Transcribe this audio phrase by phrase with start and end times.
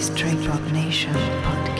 [0.00, 1.77] Straight Rock Nation podcast.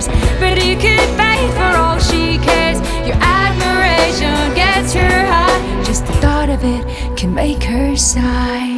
[0.00, 2.78] Stares, but you could fight for all she cares.
[3.06, 8.77] Your admiration gets her high, just the thought of it can make her sigh.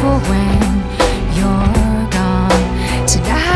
[0.00, 0.60] For when
[1.36, 2.64] you're gone
[3.06, 3.50] tonight.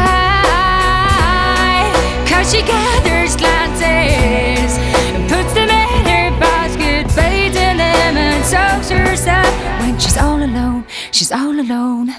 [2.28, 4.77] Cause she gathers glances
[5.15, 9.49] and puts them in her basket, bathes in them and soaks herself
[9.81, 10.84] when she's all alone.
[11.12, 12.15] She's all alone.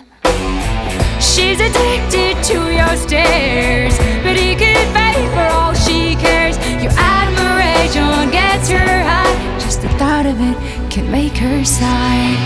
[1.19, 6.57] She's addicted to your stares, but he could pay for all she cares.
[6.81, 10.57] Your admiration gets her high, just the thought of it
[10.89, 12.44] can make her sigh.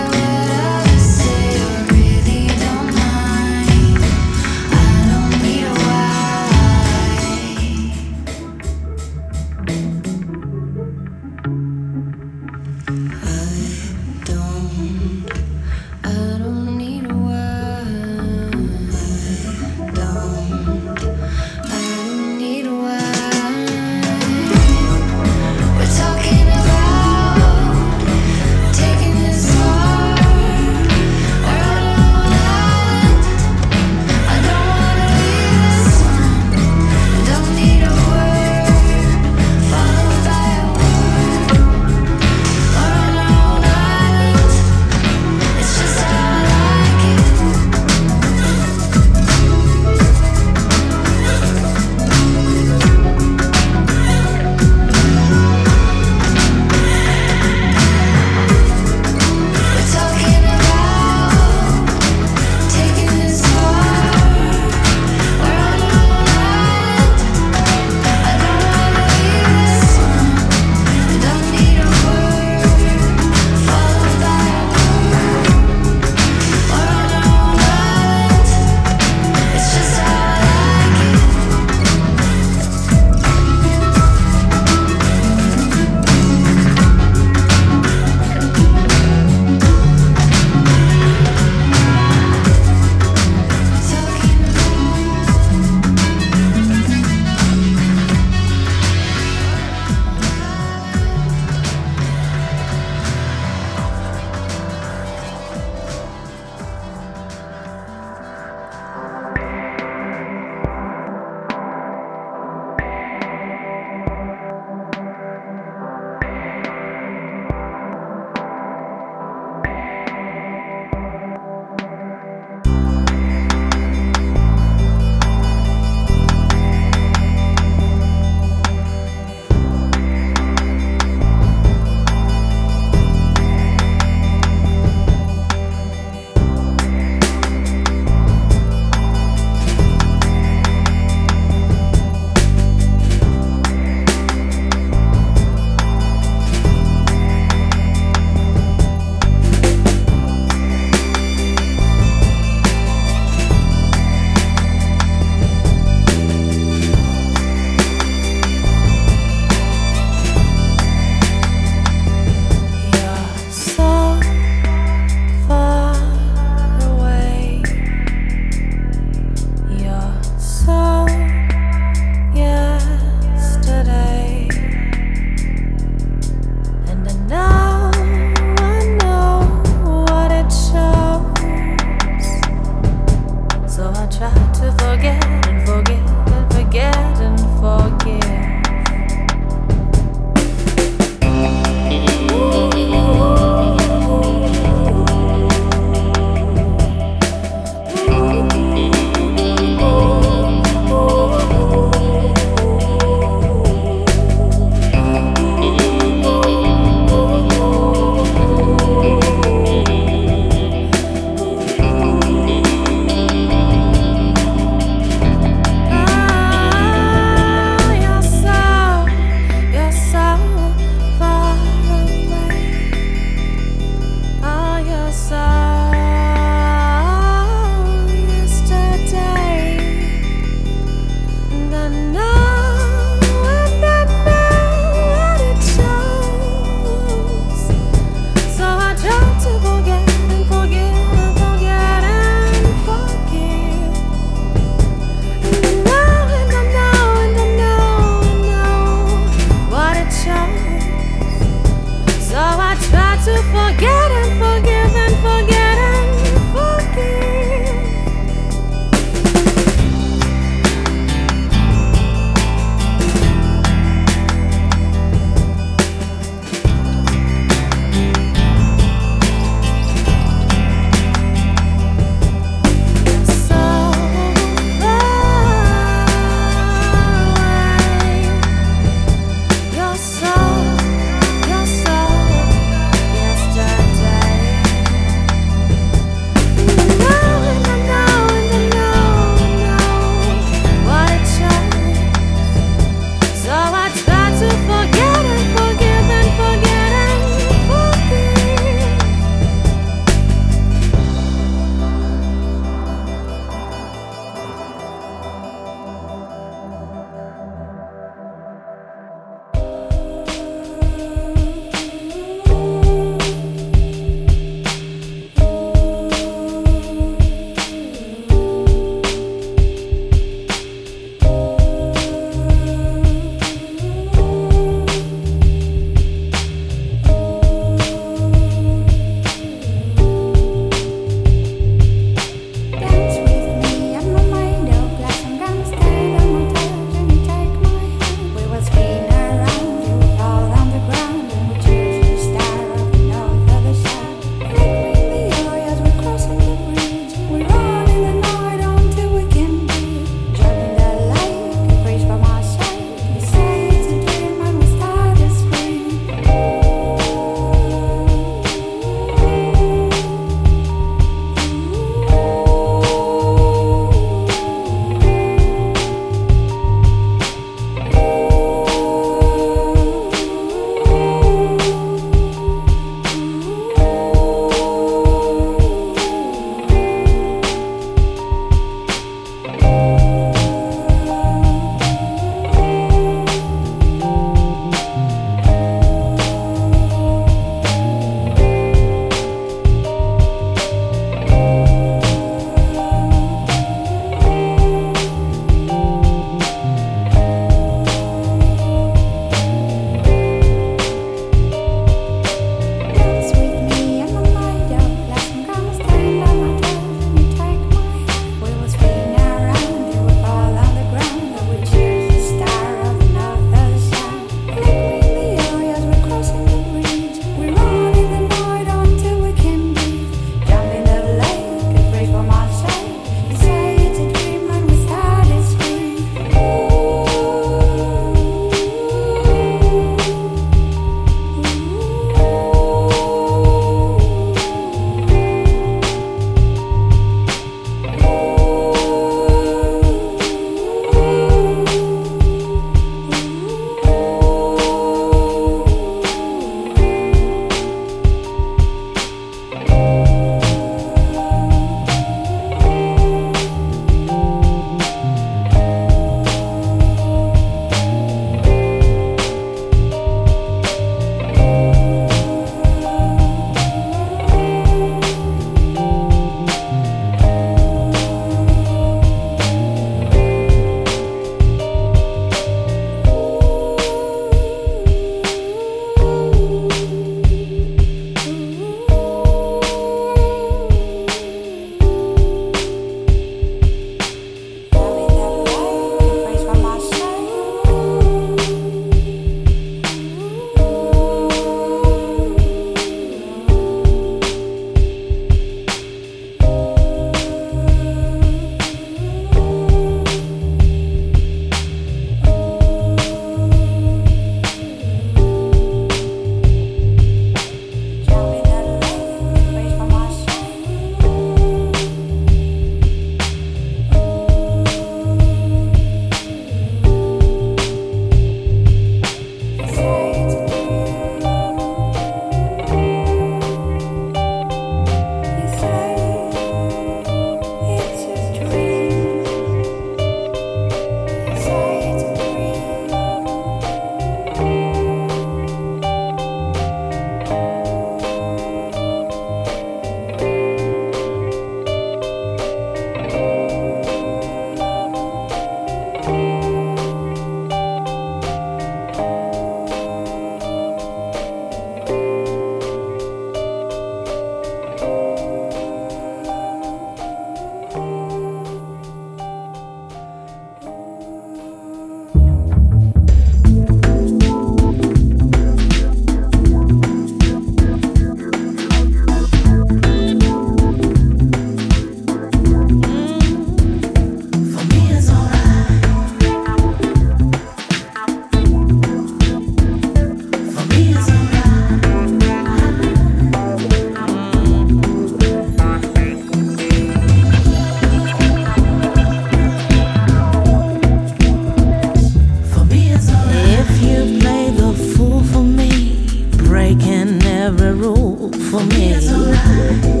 [599.43, 600.00] Bye.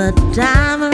[0.00, 0.89] It with